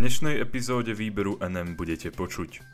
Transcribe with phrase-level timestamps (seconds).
[0.00, 2.64] dnešnej epizóde výberu NM budete počuť.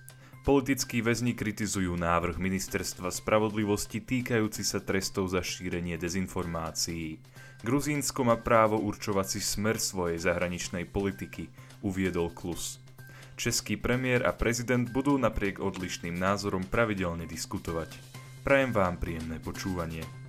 [0.47, 7.19] Politickí väzni kritizujú návrh Ministerstva spravodlivosti týkajúci sa trestov za šírenie dezinformácií.
[7.67, 11.51] Gruzínsko má právo určovať si smer svojej zahraničnej politiky,
[11.83, 12.79] uviedol Klus.
[13.35, 17.91] Český premiér a prezident budú napriek odlišným názorom pravidelne diskutovať.
[18.47, 20.26] Prajem vám príjemné počúvanie.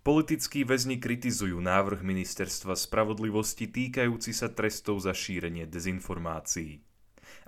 [0.00, 6.80] Politickí väzni kritizujú návrh Ministerstva spravodlivosti týkajúci sa trestov za šírenie dezinformácií.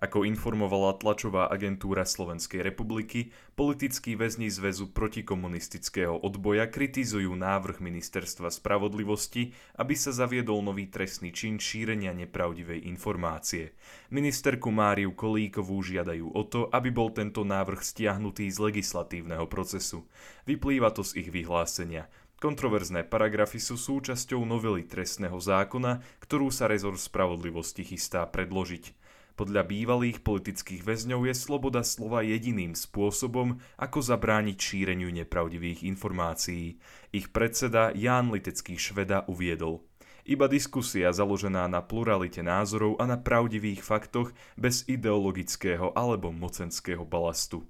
[0.04, 9.56] Ako informovala tlačová agentúra Slovenskej republiky, politickí väzni zväzu protikomunistického odboja kritizujú návrh Ministerstva spravodlivosti,
[9.80, 13.72] aby sa zaviedol nový trestný čin šírenia nepravdivej informácie.
[14.12, 20.04] Ministerku Máriu Kolíkovú žiadajú o to, aby bol tento návrh stiahnutý z legislatívneho procesu.
[20.44, 22.12] Vyplýva to z ich vyhlásenia.
[22.42, 28.98] Kontroverzné paragrafy sú súčasťou novely trestného zákona, ktorú sa rezort spravodlivosti chystá predložiť.
[29.38, 36.82] Podľa bývalých politických väzňov je sloboda slova jediným spôsobom, ako zabrániť šíreniu nepravdivých informácií.
[37.14, 39.86] Ich predseda Ján Litecký Šveda uviedol.
[40.26, 47.62] Iba diskusia založená na pluralite názorov a na pravdivých faktoch bez ideologického alebo mocenského balastu.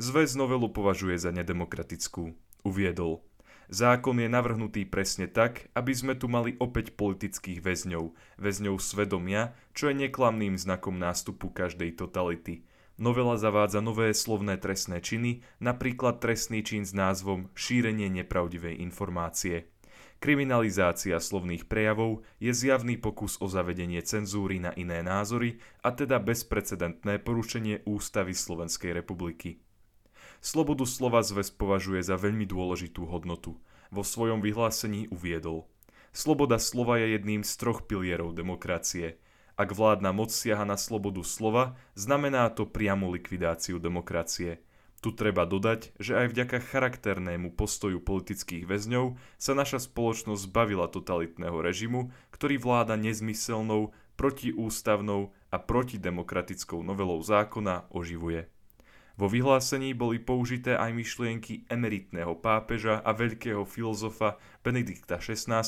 [0.00, 2.32] Zväz novelu považuje za nedemokratickú.
[2.64, 3.20] Uviedol.
[3.72, 9.88] Zákon je navrhnutý presne tak, aby sme tu mali opäť politických väzňov, väzňov svedomia, čo
[9.88, 12.68] je neklamným znakom nástupu každej totality.
[13.00, 19.72] Novela zavádza nové slovné trestné činy, napríklad trestný čin s názvom šírenie nepravdivej informácie.
[20.20, 27.24] Kriminalizácia slovných prejavov je zjavný pokus o zavedenie cenzúry na iné názory a teda bezprecedentné
[27.24, 29.64] porušenie ústavy Slovenskej republiky.
[30.42, 33.62] Slobodu slova zväz považuje za veľmi dôležitú hodnotu.
[33.94, 35.70] Vo svojom vyhlásení uviedol.
[36.10, 39.22] Sloboda slova je jedným z troch pilierov demokracie.
[39.54, 44.58] Ak vládna moc siaha na slobodu slova, znamená to priamu likvidáciu demokracie.
[44.98, 51.54] Tu treba dodať, že aj vďaka charakternému postoju politických väzňov sa naša spoločnosť zbavila totalitného
[51.62, 58.50] režimu, ktorý vláda nezmyselnou, protiústavnou a protidemokratickou novelou zákona oživuje.
[59.20, 65.62] Vo vyhlásení boli použité aj myšlienky emeritného pápeža a veľkého filozofa Benedikta XVI,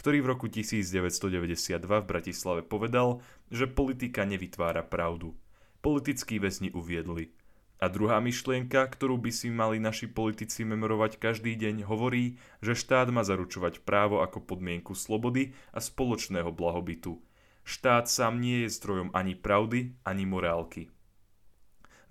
[0.00, 3.20] ktorý v roku 1992 v Bratislave povedal,
[3.52, 5.36] že politika nevytvára pravdu.
[5.84, 7.36] Politickí väzni uviedli.
[7.80, 13.08] A druhá myšlienka, ktorú by si mali naši politici memorovať každý deň, hovorí, že štát
[13.08, 17.16] má zaručovať právo ako podmienku slobody a spoločného blahobytu.
[17.64, 20.92] Štát sám nie je zdrojom ani pravdy, ani morálky.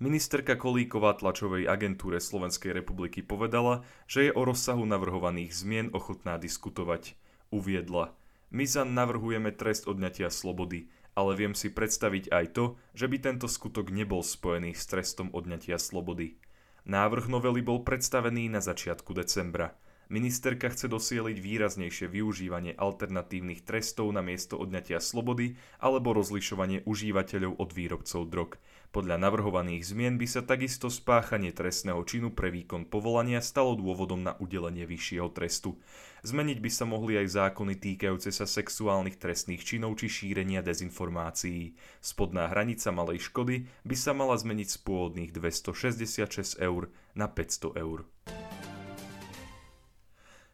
[0.00, 7.20] Ministerka Kolíková tlačovej agentúre Slovenskej republiky povedala, že je o rozsahu navrhovaných zmien ochotná diskutovať.
[7.52, 8.16] Uviedla,
[8.48, 12.64] my za navrhujeme trest odňatia slobody, ale viem si predstaviť aj to,
[12.96, 16.40] že by tento skutok nebol spojený s trestom odňatia slobody.
[16.88, 19.76] Návrh novely bol predstavený na začiatku decembra.
[20.10, 27.70] Ministerka chce dosieliť výraznejšie využívanie alternatívnych trestov na miesto odňatia slobody alebo rozlišovanie užívateľov od
[27.70, 28.50] výrobcov drog.
[28.90, 34.34] Podľa navrhovaných zmien by sa takisto spáchanie trestného činu pre výkon povolania stalo dôvodom na
[34.42, 35.78] udelenie vyššieho trestu.
[36.26, 41.78] Zmeniť by sa mohli aj zákony týkajúce sa sexuálnych trestných činov či šírenia dezinformácií.
[42.02, 48.10] Spodná hranica malej škody by sa mala zmeniť z pôvodných 266 eur na 500 eur.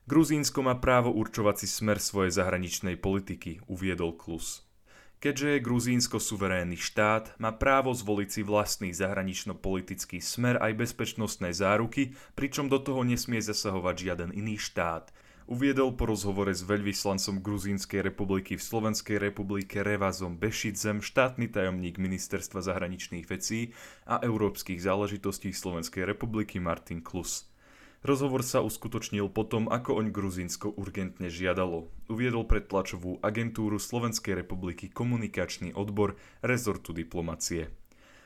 [0.06, 4.62] Gruzínsko má právo určovať si smer svojej zahraničnej politiky, uviedol Klus.
[5.18, 12.14] Keďže je Gruzínsko suverénny štát, má právo zvoliť si vlastný zahranično-politický smer aj bezpečnostné záruky,
[12.38, 15.10] pričom do toho nesmie zasahovať žiaden iný štát.
[15.50, 22.62] Uviedol po rozhovore s veľvyslancom Gruzínskej republiky v Slovenskej republike Revazom Bešidzem štátny tajomník Ministerstva
[22.62, 23.74] zahraničných vecí
[24.06, 27.50] a európskych záležitostí Slovenskej republiky Martin Klus.
[28.04, 31.88] Rozhovor sa uskutočnil potom, ako oň Gruzínsko urgentne žiadalo.
[32.12, 37.72] Uviedol pred tlačovú agentúru Slovenskej republiky komunikačný odbor rezortu diplomacie.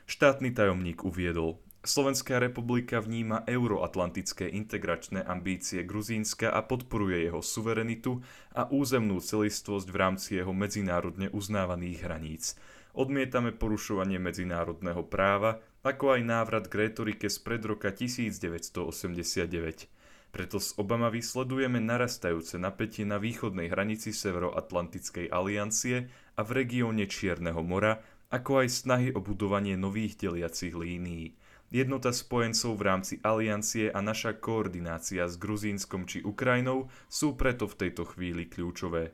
[0.09, 8.21] Štátny tajomník uviedol, Slovenská republika vníma euroatlantické integračné ambície Gruzínska a podporuje jeho suverenitu
[8.53, 12.53] a územnú celistvosť v rámci jeho medzinárodne uznávaných hraníc.
[12.93, 19.89] Odmietame porušovanie medzinárodného práva ako aj návrat k retorike z pred roka 1989.
[20.31, 26.07] Preto s Obama vysledujeme narastajúce napätie na východnej hranici Severoatlantickej aliancie
[26.37, 27.99] a v regióne Čierneho mora
[28.31, 31.35] ako aj snahy o budovanie nových deliacich línií.
[31.71, 37.87] Jednota spojencov v rámci aliancie a naša koordinácia s Gruzínskom či Ukrajinou sú preto v
[37.87, 39.11] tejto chvíli kľúčové.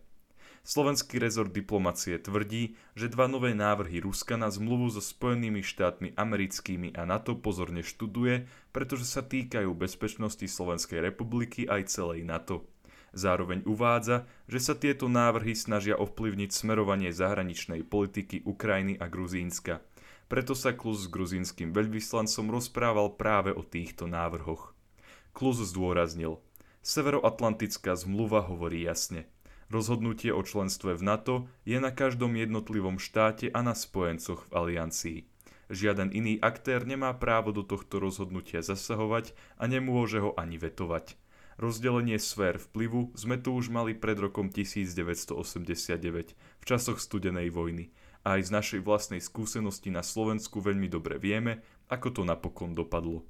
[0.68, 6.92] Slovenský rezort diplomacie tvrdí, že dva nové návrhy Ruska na zmluvu so Spojenými štátmi americkými
[6.92, 12.68] a NATO pozorne študuje, pretože sa týkajú bezpečnosti Slovenskej republiky aj celej NATO.
[13.16, 19.80] Zároveň uvádza, že sa tieto návrhy snažia ovplyvniť smerovanie zahraničnej politiky Ukrajiny a Gruzínska.
[20.28, 24.76] Preto sa Klus s gruzínskym veľvyslancom rozprával práve o týchto návrhoch.
[25.32, 26.44] Klus zdôraznil,
[26.84, 29.32] Severoatlantická zmluva hovorí jasne–
[29.68, 31.36] Rozhodnutie o členstve v NATO
[31.68, 35.20] je na každom jednotlivom štáte a na spojencoch v aliancii.
[35.68, 41.20] Žiaden iný aktér nemá právo do tohto rozhodnutia zasahovať a nemôže ho ani vetovať.
[41.60, 47.92] Rozdelenie sfér vplyvu sme tu už mali pred rokom 1989, v časoch studenej vojny.
[48.24, 53.28] A aj z našej vlastnej skúsenosti na Slovensku veľmi dobre vieme, ako to napokon dopadlo.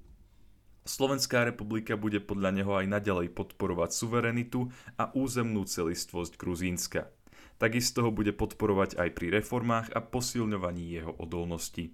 [0.87, 7.11] Slovenská republika bude podľa neho aj naďalej podporovať suverenitu a územnú celistvosť Gruzínska.
[7.59, 11.91] Takisto ho bude podporovať aj pri reformách a posilňovaní jeho odolnosti.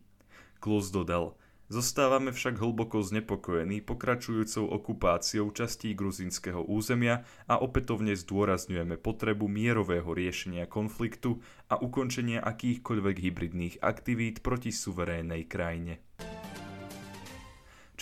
[0.61, 1.33] Klus dodal,
[1.73, 10.69] zostávame však hlboko znepokojení pokračujúcou okupáciou častí gruzínskeho územia a opätovne zdôrazňujeme potrebu mierového riešenia
[10.69, 16.12] konfliktu a ukončenia akýchkoľvek hybridných aktivít proti suverénnej krajine.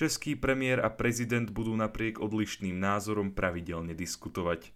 [0.02, 4.74] Český premiér a prezident budú napriek odlišným názorom pravidelne diskutovať.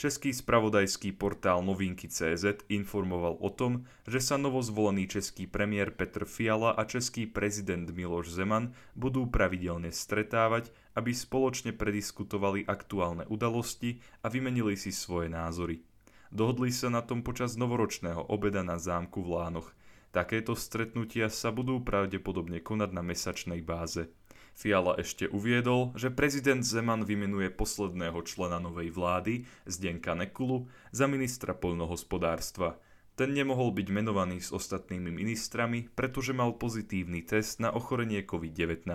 [0.00, 6.88] Český spravodajský portál Novinky.cz informoval o tom, že sa novozvolený český premiér Petr Fiala a
[6.88, 14.96] český prezident Miloš Zeman budú pravidelne stretávať, aby spoločne prediskutovali aktuálne udalosti a vymenili si
[14.96, 15.84] svoje názory.
[16.32, 19.76] Dohodli sa na tom počas novoročného obeda na zámku v Lánoch.
[20.08, 24.08] Takéto stretnutia sa budú pravdepodobne konať na mesačnej báze.
[24.54, 31.58] Fiala ešte uviedol, že prezident Zeman vymenuje posledného člena novej vlády, Zdenka Nekulu, za ministra
[31.58, 32.78] poľnohospodárstva.
[33.18, 38.86] Ten nemohol byť menovaný s ostatnými ministrami, pretože mal pozitívny test na ochorenie COVID-19.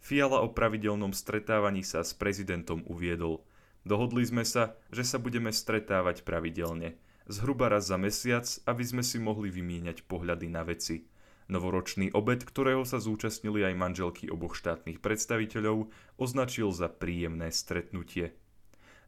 [0.00, 3.44] Fiala o pravidelnom stretávaní sa s prezidentom uviedol.
[3.84, 6.96] Dohodli sme sa, že sa budeme stretávať pravidelne,
[7.28, 11.11] zhruba raz za mesiac, aby sme si mohli vymieňať pohľady na veci.
[11.52, 18.32] Novoročný obed, ktorého sa zúčastnili aj manželky oboch štátnych predstaviteľov, označil za príjemné stretnutie.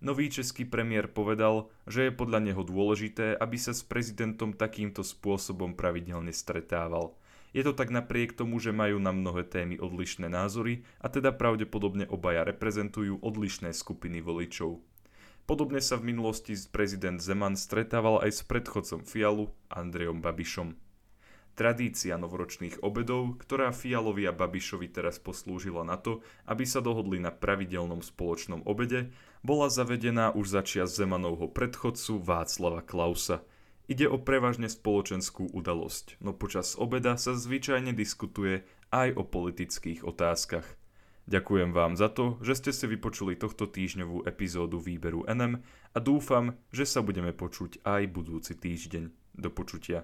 [0.04, 5.72] Nový český premiér povedal, že je podľa neho dôležité, aby sa s prezidentom takýmto spôsobom
[5.72, 7.16] pravidelne stretával.
[7.56, 12.04] Je to tak napriek tomu, že majú na mnohé témy odlišné názory a teda pravdepodobne
[12.12, 14.84] obaja reprezentujú odlišné skupiny voličov.
[15.48, 20.83] Podobne sa v minulosti prezident Zeman stretával aj s predchodcom Fialu Andrejom Babišom.
[21.54, 26.18] Tradícia novoročných obedov, ktorá Fialovi a Babišovi teraz poslúžila na to,
[26.50, 29.14] aby sa dohodli na pravidelnom spoločnom obede,
[29.46, 33.46] bola zavedená už začias Zemanovho predchodcu Václava Klausa.
[33.86, 40.66] Ide o prevažne spoločenskú udalosť, no počas obeda sa zvyčajne diskutuje aj o politických otázkach.
[41.30, 45.62] Ďakujem vám za to, že ste si vypočuli tohto týždňovú epizódu výberu NM
[45.94, 49.38] a dúfam, že sa budeme počuť aj budúci týždeň.
[49.38, 50.02] Do počutia.